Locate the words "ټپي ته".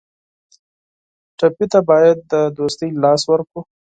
1.37-1.79